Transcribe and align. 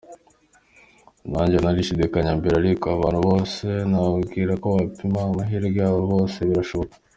Nanjye 1.31 1.57
narashidikanya 1.59 2.31
mbere, 2.39 2.53
ariko 2.57 2.85
abantu 2.95 3.19
bose 3.29 3.65
nababwira 3.89 4.51
ko 4.61 4.67
bapima 4.75 5.19
amahirwe 5.29 5.77
yabo 5.79 5.97
byose 6.07 6.37
birashoboka. 6.49 6.95